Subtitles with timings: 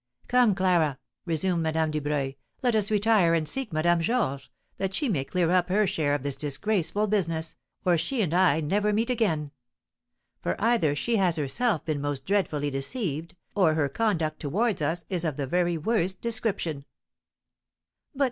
[0.27, 0.97] "Come, Clara,"
[1.27, 5.69] resumed Madame Dubreuil, "let us retire and seek Madame Georges, that she may clear up
[5.69, 9.51] her share of this disgraceful business, or she and I never meet again;
[10.41, 15.23] for either she has herself been most dreadfully deceived, or her conduct towards us is
[15.23, 16.85] of the very worst description."